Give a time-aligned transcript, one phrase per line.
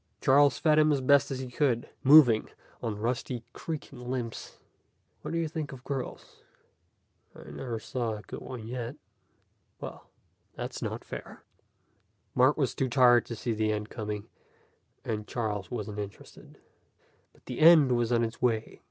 [0.19, 2.49] Charles fed him as best he could, moving
[2.81, 4.57] on rusty, creaking limbs.
[5.21, 6.41] "What do you think of girls?"
[7.35, 8.95] "I never saw a good one yet."
[9.79, 10.09] "Well,
[10.55, 11.43] that's not fair."
[12.33, 14.27] Mark was too tired to see the end coming,
[15.05, 16.57] and Charles wasn't interested.
[17.31, 18.79] But the end was on its way.